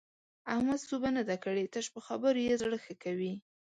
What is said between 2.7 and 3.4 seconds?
ښه کوي.